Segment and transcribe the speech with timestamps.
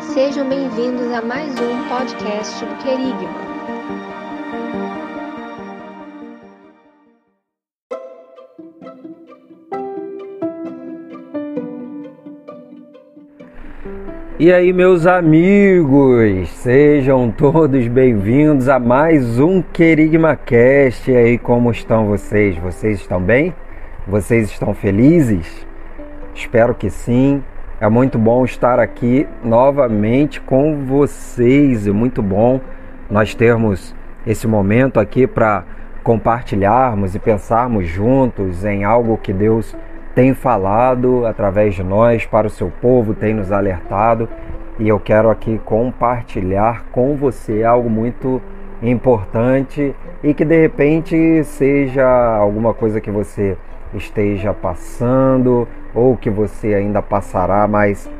[0.00, 3.56] Sejam bem-vindos a mais um podcast do Querigma.
[14.38, 21.10] E aí, meus amigos, sejam todos bem-vindos a mais um Querigma Cast.
[21.10, 22.58] E aí, como estão vocês?
[22.58, 23.54] Vocês estão bem?
[24.06, 25.66] Vocês estão felizes?
[26.34, 27.42] Espero que sim.
[27.78, 31.86] É muito bom estar aqui novamente com vocês.
[31.86, 32.58] É muito bom
[33.10, 33.94] nós termos
[34.26, 35.62] esse momento aqui para
[36.02, 39.76] compartilharmos e pensarmos juntos em algo que Deus
[40.14, 44.26] tem falado através de nós para o seu povo, tem nos alertado
[44.78, 48.40] e eu quero aqui compartilhar com você algo muito
[48.82, 52.06] importante e que de repente seja
[52.38, 53.58] alguma coisa que você
[53.94, 58.10] esteja passando ou que você ainda passará, mas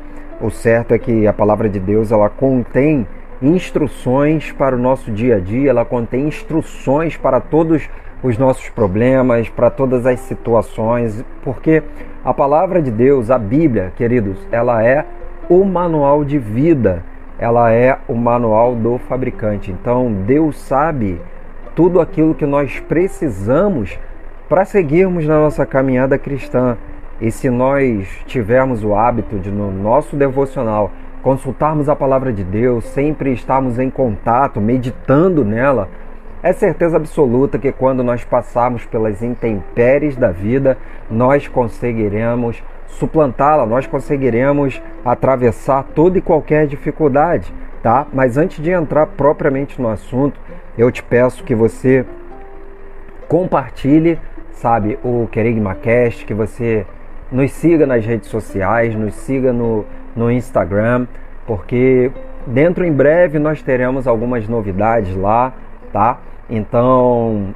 [0.41, 3.07] o certo é que a palavra de Deus ela contém
[3.41, 7.89] instruções para o nosso dia a dia, ela contém instruções para todos os
[8.21, 11.83] os nossos problemas, para todas as situações, porque
[12.23, 15.05] a palavra de Deus, a Bíblia, queridos, ela é
[15.49, 17.03] o manual de vida,
[17.37, 19.71] ela é o manual do fabricante.
[19.71, 21.21] Então, Deus sabe
[21.75, 23.97] tudo aquilo que nós precisamos
[24.49, 26.77] para seguirmos na nossa caminhada cristã.
[27.19, 32.85] E se nós tivermos o hábito de, no nosso devocional, consultarmos a palavra de Deus,
[32.85, 35.89] sempre estarmos em contato, meditando nela,
[36.43, 40.77] é certeza absoluta que quando nós passarmos pelas intempéries da vida,
[41.09, 48.05] nós conseguiremos suplantá-la, nós conseguiremos atravessar toda e qualquer dificuldade, tá?
[48.13, 50.39] Mas antes de entrar propriamente no assunto,
[50.77, 52.05] eu te peço que você
[53.27, 54.19] compartilhe,
[54.57, 56.85] sabe, o Querigma Cast, que você
[57.31, 61.07] nos siga nas redes sociais, nos siga no, no Instagram,
[61.45, 62.11] porque
[62.45, 65.53] dentro em breve nós teremos algumas novidades lá
[65.91, 66.19] tá?
[66.49, 67.53] Então,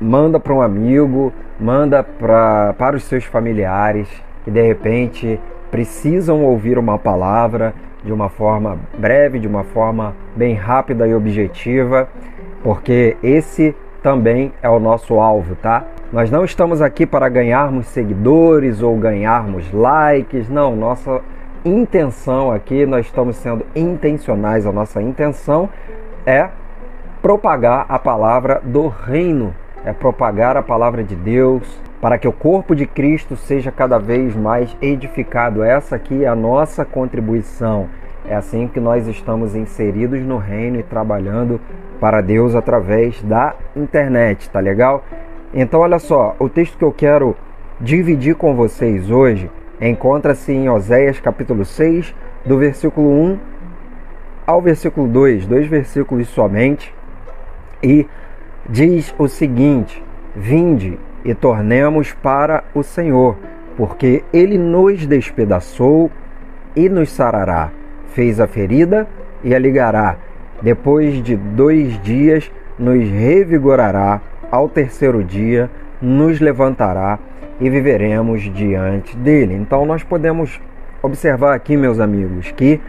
[0.00, 4.08] manda para um amigo, manda pra, para os seus familiares
[4.44, 5.40] que de repente
[5.70, 7.74] precisam ouvir uma palavra
[8.04, 12.06] de uma forma breve, de uma forma bem rápida e objetiva,
[12.62, 15.84] porque esse também é o nosso alvo, tá?
[16.14, 20.76] Nós não estamos aqui para ganharmos seguidores ou ganharmos likes, não.
[20.76, 21.20] Nossa
[21.64, 25.68] intenção aqui, nós estamos sendo intencionais, a nossa intenção
[26.24, 26.50] é
[27.20, 29.52] propagar a palavra do reino,
[29.84, 34.36] é propagar a palavra de Deus, para que o corpo de Cristo seja cada vez
[34.36, 35.64] mais edificado.
[35.64, 37.88] Essa aqui é a nossa contribuição.
[38.24, 41.60] É assim que nós estamos inseridos no reino e trabalhando
[41.98, 45.02] para Deus através da internet, tá legal?
[45.56, 47.36] Então, olha só, o texto que eu quero
[47.80, 49.48] dividir com vocês hoje
[49.80, 52.12] encontra-se em Oséias capítulo 6,
[52.44, 53.38] do versículo 1
[54.44, 56.92] ao versículo 2, dois versículos somente
[57.80, 58.04] e
[58.68, 60.02] diz o seguinte:
[60.34, 63.36] Vinde e tornemos para o Senhor,
[63.76, 66.10] porque ele nos despedaçou
[66.74, 67.70] e nos sarará,
[68.08, 69.06] fez a ferida
[69.44, 70.16] e a ligará.
[70.60, 74.20] Depois de dois dias nos revigorará,
[74.54, 75.68] ao terceiro dia
[76.00, 77.18] nos levantará
[77.60, 79.52] e viveremos diante dele.
[79.52, 80.60] Então nós podemos
[81.02, 82.80] observar aqui, meus amigos, que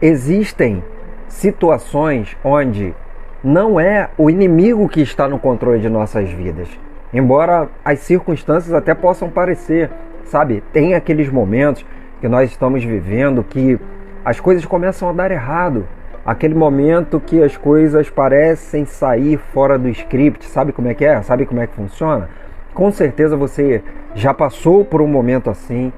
[0.00, 0.84] existem
[1.26, 2.94] situações onde
[3.42, 6.68] não é o inimigo que está no controle de nossas vidas.
[7.12, 9.90] Embora as circunstâncias até possam parecer,
[10.26, 10.62] sabe?
[10.72, 11.84] Tem aqueles momentos
[12.20, 13.80] que nós estamos vivendo que
[14.24, 15.88] as coisas começam a dar errado.
[16.28, 21.22] Aquele momento que as coisas parecem sair fora do script, sabe como é que é?
[21.22, 22.28] Sabe como é que funciona?
[22.74, 23.82] Com certeza você
[24.14, 25.90] já passou por um momento assim.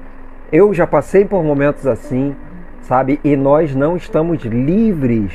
[0.49, 2.33] Eu já passei por momentos assim,
[2.83, 3.19] sabe?
[3.25, 5.33] E nós não estamos livres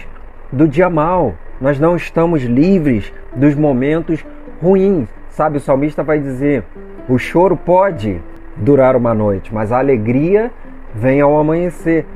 [0.50, 1.34] do dia mal.
[1.60, 4.24] Nós não estamos livres dos momentos
[4.62, 5.10] ruins.
[5.28, 6.64] Sabe, o salmista vai dizer:
[7.06, 8.18] o choro pode
[8.56, 10.50] durar uma noite, mas a alegria
[10.94, 12.06] vem ao amanhecer.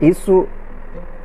[0.00, 0.48] Isso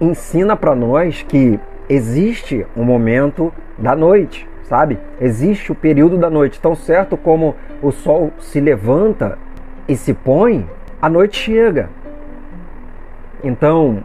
[0.01, 4.97] ensina para nós que existe um momento da noite, sabe?
[5.19, 6.59] Existe o período da noite.
[6.59, 9.37] Tão certo como o sol se levanta
[9.87, 10.67] e se põe,
[11.01, 11.89] a noite chega.
[13.43, 14.03] Então,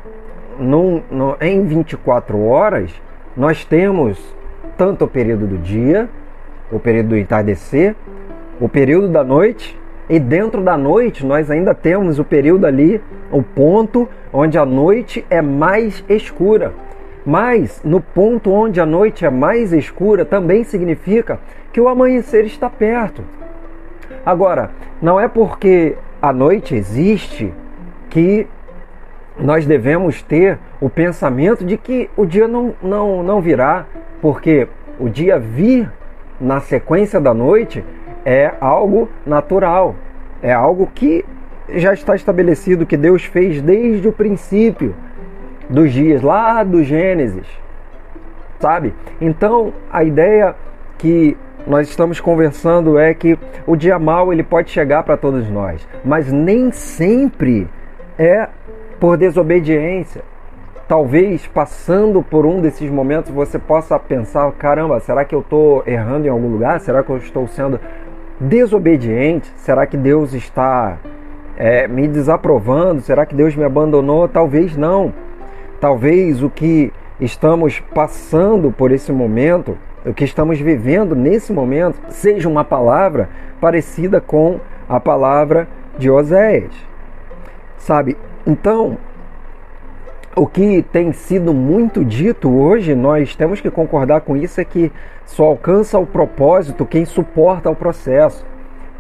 [0.58, 2.90] num, num, em 24 horas,
[3.37, 4.19] nós temos
[4.76, 6.08] tanto o período do dia,
[6.70, 7.94] o período do entardecer,
[8.60, 9.78] o período da noite,
[10.08, 13.00] e dentro da noite nós ainda temos o período ali,
[13.31, 16.73] o ponto onde a noite é mais escura.
[17.25, 21.41] Mas no ponto onde a noite é mais escura também significa
[21.73, 23.23] que o amanhecer está perto.
[24.25, 24.70] Agora,
[25.03, 27.52] não é porque a noite existe
[28.09, 28.47] que
[29.38, 33.87] nós devemos ter o pensamento de que o dia não, não, não virá,
[34.23, 34.69] porque
[34.99, 35.91] o dia vir
[36.41, 37.85] na sequência da noite
[38.26, 39.94] é algo natural,
[40.43, 41.25] é algo que
[41.69, 44.96] já está estabelecido, que Deus fez desde o princípio
[45.70, 47.46] dos dias, lá do Gênesis,
[48.58, 48.93] sabe?
[49.20, 50.56] Então a ideia
[50.99, 51.37] que
[51.69, 56.32] nós estamos conversando é que o dia mal ele pode chegar para todos nós, mas
[56.32, 57.69] nem sempre
[58.19, 58.49] é
[58.99, 60.23] por desobediência.
[60.88, 66.26] Talvez passando por um desses momentos você possa pensar: caramba, será que eu estou errando
[66.26, 66.78] em algum lugar?
[66.78, 67.81] Será que eu estou sendo
[68.41, 69.50] desobediente?
[69.56, 70.99] Será que Deus está
[71.56, 73.00] é, me desaprovando?
[73.00, 74.29] Será que Deus me abandonou?
[74.29, 75.12] Talvez não.
[75.81, 82.49] Talvez o que estamos passando por esse momento, o que estamos vivendo nesse momento, seja
[82.49, 83.29] uma palavra
[83.61, 85.67] parecida com a palavra
[85.99, 86.73] de Oséias.
[87.79, 88.17] Sabe?
[88.47, 88.99] Então,
[90.38, 94.93] o que tem sido muito dito hoje, nós temos que concordar com isso, é que
[95.25, 98.44] só alcança o propósito quem suporta o processo.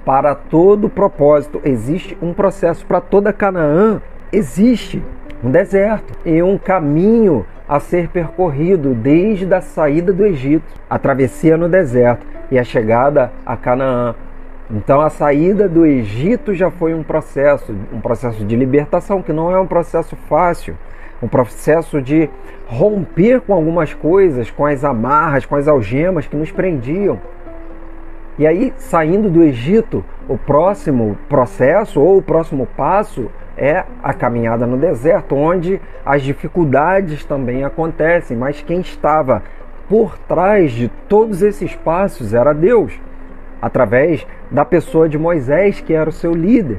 [0.02, 2.86] Para todo propósito existe um processo.
[2.86, 4.00] Para toda Canaã
[4.32, 5.04] existe
[5.44, 11.58] um deserto e um caminho a ser percorrido desde a saída do Egito, a travessia
[11.58, 14.14] no deserto e a chegada a Canaã.
[14.70, 19.50] Então a saída do Egito já foi um processo, um processo de libertação que não
[19.50, 20.76] é um processo fácil,
[21.22, 22.28] um processo de
[22.66, 27.18] romper com algumas coisas, com as amarras, com as algemas que nos prendiam.
[28.38, 34.66] E aí, saindo do Egito, o próximo processo ou o próximo passo é a caminhada
[34.66, 39.42] no deserto, onde as dificuldades também acontecem, mas quem estava
[39.88, 42.92] por trás de todos esses passos era Deus
[43.62, 46.78] através da pessoa de Moisés, que era o seu líder,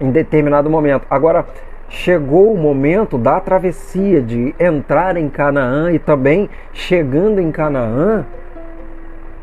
[0.00, 1.06] em determinado momento.
[1.10, 1.44] Agora,
[1.88, 8.24] chegou o momento da travessia, de entrar em Canaã e também chegando em Canaã,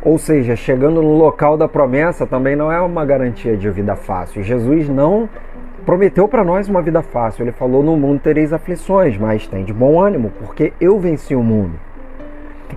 [0.03, 4.41] ou seja, chegando no local da promessa, também não é uma garantia de vida fácil.
[4.43, 5.29] Jesus não
[5.85, 7.43] prometeu para nós uma vida fácil.
[7.43, 11.43] Ele falou: No mundo tereis aflições, mas tem de bom ânimo, porque eu venci o
[11.43, 11.73] mundo.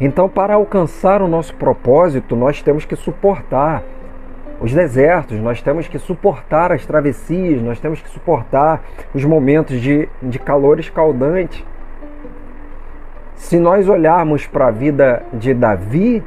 [0.00, 3.82] Então, para alcançar o nosso propósito, nós temos que suportar
[4.60, 8.82] os desertos, nós temos que suportar as travessias, nós temos que suportar
[9.14, 11.64] os momentos de, de calor escaldante.
[13.36, 16.22] Se nós olharmos para a vida de Davi,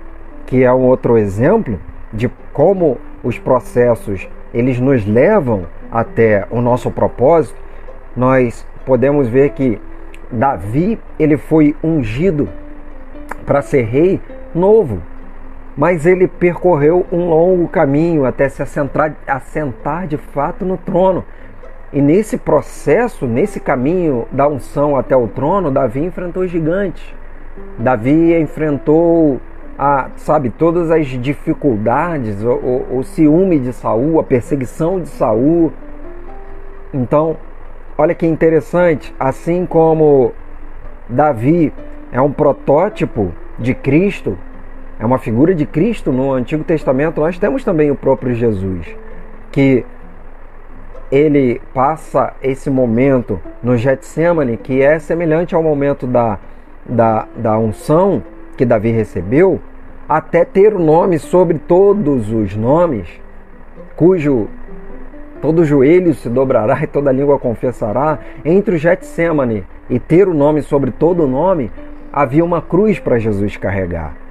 [0.45, 1.79] que é um outro exemplo
[2.13, 7.59] de como os processos eles nos levam até o nosso propósito,
[8.15, 9.79] nós podemos ver que
[10.31, 12.49] Davi ele foi ungido
[13.45, 14.21] para ser rei
[14.53, 15.01] novo,
[15.77, 21.23] mas ele percorreu um longo caminho até se assentar, assentar de fato no trono.
[21.93, 27.13] E nesse processo, nesse caminho da unção até o trono, Davi enfrentou gigantes.
[27.77, 29.39] Davi enfrentou
[29.77, 35.71] a, sabe, todas as dificuldades, o, o, o ciúme de Saul, a perseguição de Saul.
[36.91, 37.37] Então,
[37.95, 40.33] olha que interessante, assim como
[41.07, 41.71] Davi
[42.11, 44.37] é um protótipo de Cristo,
[44.99, 47.21] é uma figura de Cristo no Antigo Testamento.
[47.21, 48.87] Nós temos também o próprio Jesus,
[49.51, 49.85] que
[51.11, 56.39] ele passa esse momento no Getsemane, que é semelhante ao momento da,
[56.85, 58.23] da, da unção
[58.57, 59.61] que Davi recebeu,
[60.09, 63.07] até ter o nome sobre todos os nomes,
[63.95, 64.47] cujo
[65.41, 70.61] todo joelho se dobrará e toda língua confessará, entre o Getsemane e ter o nome
[70.61, 71.71] sobre todo o nome,
[72.11, 74.26] havia uma cruz para Jesus carregar.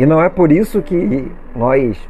[0.00, 2.08] E não é por isso que nós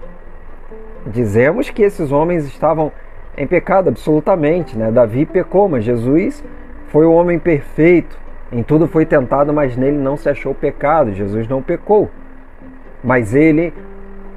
[1.08, 2.92] dizemos que esses homens estavam
[3.36, 4.78] em pecado, absolutamente.
[4.78, 4.92] Né?
[4.92, 6.44] Davi pecou, mas Jesus
[6.92, 8.16] foi o homem perfeito.
[8.52, 11.12] Em tudo foi tentado, mas nele não se achou pecado.
[11.14, 12.08] Jesus não pecou.
[13.02, 13.74] Mas ele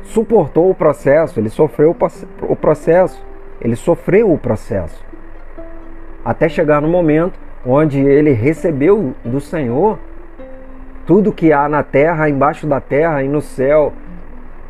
[0.02, 1.96] suportou o processo, ele sofreu
[2.42, 3.24] o processo,
[3.62, 5.06] ele sofreu o processo.
[6.26, 10.00] Até chegar no momento onde ele recebeu do Senhor
[11.06, 13.94] tudo que há na terra, embaixo da terra e no céu,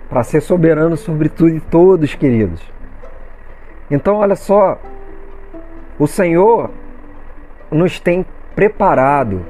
[0.10, 2.62] para ser soberano sobre tudo e todos, queridos.
[3.90, 4.80] Então, olha só,
[6.00, 6.70] o Senhor
[7.72, 8.26] nos tem
[8.56, 9.42] preparado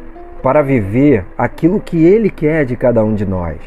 [0.42, 3.58] para viver aquilo que Ele quer de cada um de nós.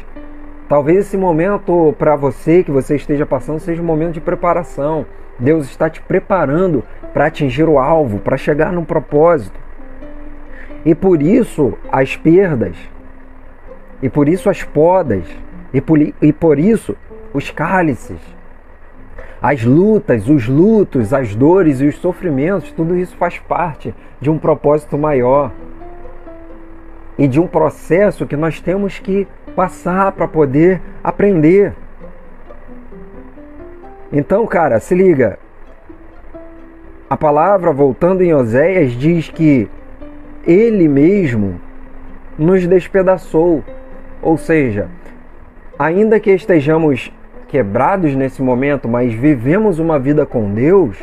[0.69, 5.05] Talvez esse momento para você que você esteja passando seja um momento de preparação.
[5.39, 6.83] Deus está te preparando
[7.13, 9.57] para atingir o alvo, para chegar num propósito.
[10.85, 12.75] E por isso as perdas,
[14.01, 15.23] e por isso as podas,
[15.73, 16.95] e por, e por isso
[17.33, 18.19] os cálices.
[19.41, 24.37] As lutas, os lutos, as dores e os sofrimentos, tudo isso faz parte de um
[24.37, 25.51] propósito maior
[27.17, 31.73] e de um processo que nós temos que passar para poder aprender.
[34.11, 35.37] Então, cara, se liga.
[37.09, 39.69] A palavra, voltando em Oséias, diz que
[40.45, 41.59] ele mesmo
[42.37, 43.63] nos despedaçou.
[44.21, 44.89] Ou seja,
[45.77, 47.11] ainda que estejamos
[47.47, 50.97] quebrados nesse momento, mas vivemos uma vida com Deus,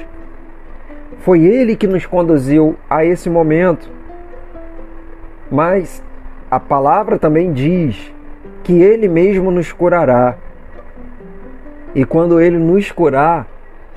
[1.20, 3.88] foi Ele que nos conduziu a esse momento.
[5.50, 6.02] Mas
[6.50, 8.12] a palavra também diz
[8.62, 10.36] que Ele mesmo nos curará.
[11.94, 13.46] E quando Ele nos curar,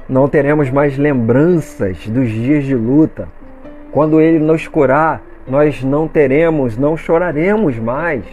[0.07, 3.27] não teremos mais lembranças dos dias de luta.
[3.91, 8.23] Quando Ele nos curar, nós não teremos, não choraremos mais.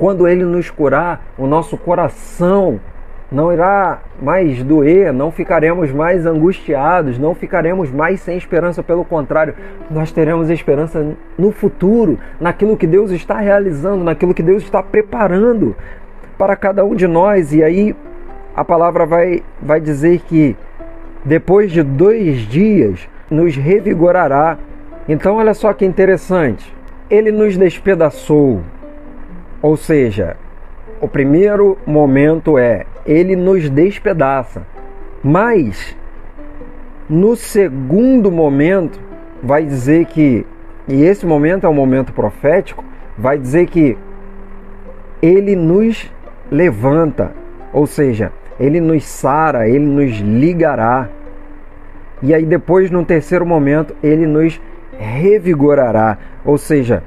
[0.00, 2.80] Quando Ele nos curar, o nosso coração
[3.30, 9.54] não irá mais doer, não ficaremos mais angustiados, não ficaremos mais sem esperança, pelo contrário,
[9.90, 11.06] nós teremos esperança
[11.38, 15.76] no futuro, naquilo que Deus está realizando, naquilo que Deus está preparando
[16.38, 17.52] para cada um de nós.
[17.52, 17.94] E aí
[18.56, 20.56] a palavra vai, vai dizer que
[21.26, 24.56] depois de dois dias nos revigorará.
[25.06, 26.74] Então, olha só que interessante.
[27.10, 28.62] Ele nos despedaçou,
[29.62, 30.36] ou seja,
[31.00, 34.62] o primeiro momento é ele nos despedaça.
[35.22, 35.96] Mas
[37.08, 38.98] no segundo momento
[39.42, 40.46] vai dizer que
[40.88, 42.84] e esse momento é um momento profético,
[43.16, 43.96] vai dizer que
[45.22, 46.10] ele nos
[46.50, 47.32] levanta,
[47.72, 51.08] ou seja, ele nos sara, ele nos ligará.
[52.22, 54.60] E aí depois no terceiro momento ele nos
[54.98, 57.04] revigorará, ou seja,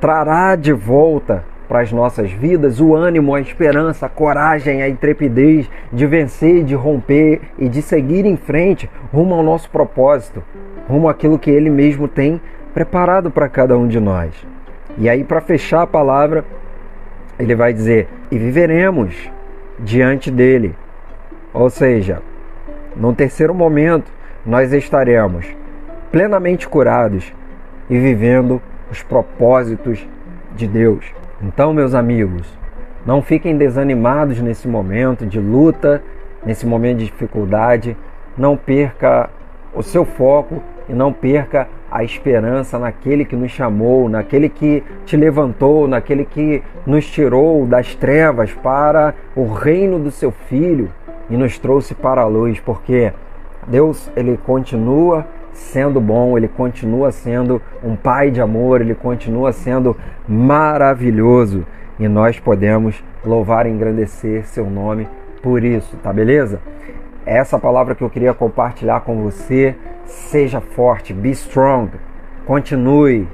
[0.00, 1.44] trará de volta
[1.74, 6.72] para as nossas vidas o ânimo, a esperança, a coragem, a intrepidez de vencer, de
[6.72, 10.40] romper e de seguir em frente rumo ao nosso propósito,
[10.88, 12.40] rumo àquilo que Ele mesmo tem
[12.72, 14.46] preparado para cada um de nós.
[14.96, 16.44] E aí, para fechar a palavra,
[17.40, 19.28] ele vai dizer: e viveremos
[19.76, 20.76] diante dele.
[21.52, 22.22] Ou seja,
[22.94, 24.12] num terceiro momento,
[24.46, 25.44] nós estaremos
[26.12, 27.32] plenamente curados
[27.90, 28.62] e vivendo
[28.92, 30.06] os propósitos
[30.54, 31.23] de Deus.
[31.46, 32.48] Então, meus amigos,
[33.04, 36.02] não fiquem desanimados nesse momento de luta,
[36.44, 37.94] nesse momento de dificuldade.
[38.36, 39.28] Não perca
[39.74, 45.18] o seu foco e não perca a esperança naquele que nos chamou, naquele que te
[45.18, 50.90] levantou, naquele que nos tirou das trevas para o reino do seu filho
[51.28, 53.12] e nos trouxe para a luz, porque
[53.66, 59.96] Deus ele continua sendo bom, ele continua sendo um pai de amor, ele continua sendo
[60.28, 61.64] maravilhoso
[61.98, 65.08] e nós podemos louvar e engrandecer seu nome
[65.42, 66.60] por isso, tá beleza?
[67.24, 71.90] Essa palavra que eu queria compartilhar com você, seja forte, be strong,
[72.44, 73.28] continue,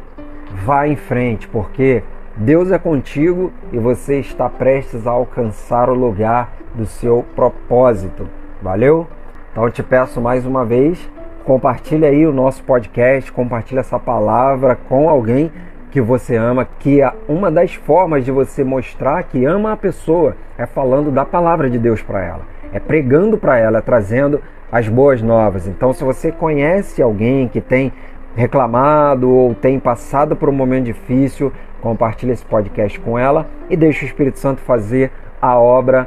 [0.64, 2.02] vá em frente, porque
[2.36, 8.28] Deus é contigo e você está prestes a alcançar o lugar do seu propósito.
[8.62, 9.06] Valeu?
[9.50, 11.10] Então te peço mais uma vez
[11.50, 15.50] Compartilhe aí o nosso podcast, compartilhe essa palavra com alguém
[15.90, 20.36] que você ama, que é uma das formas de você mostrar que ama a pessoa
[20.56, 22.42] é falando da palavra de Deus para ela,
[22.72, 24.40] é pregando para ela, é trazendo
[24.70, 25.66] as boas novas.
[25.66, 27.92] Então, se você conhece alguém que tem
[28.36, 31.52] reclamado ou tem passado por um momento difícil,
[31.82, 35.10] compartilhe esse podcast com ela e deixe o Espírito Santo fazer
[35.42, 36.06] a obra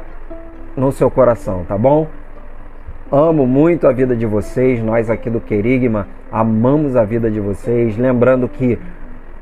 [0.74, 2.08] no seu coração, tá bom?
[3.12, 7.98] Amo muito a vida de vocês, nós aqui do Querigma amamos a vida de vocês.
[7.98, 8.78] Lembrando que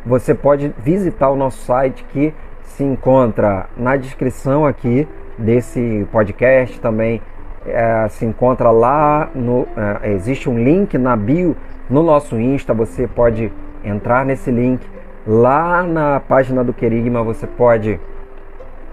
[0.04, 5.06] você pode visitar o nosso site que se encontra na descrição aqui
[5.38, 7.22] desse podcast também.
[7.64, 9.68] É, se encontra lá no.
[10.02, 11.56] É, existe um link na bio
[11.88, 12.74] no nosso Insta.
[12.74, 13.52] Você pode
[13.84, 14.84] entrar nesse link.
[15.24, 18.00] Lá na página do Querigma você pode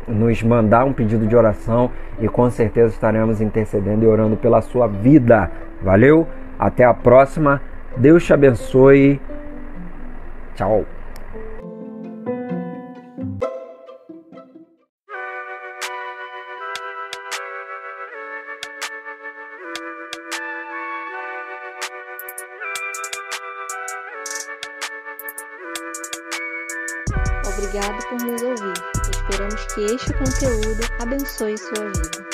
[0.09, 4.87] nos mandar um pedido de oração e com certeza estaremos intercedendo e orando pela sua
[4.87, 5.51] vida.
[5.81, 6.27] Valeu?
[6.57, 7.61] Até a próxima.
[7.95, 9.21] Deus te abençoe.
[10.55, 10.85] Tchau.
[31.19, 32.28] Abençoe sua vida.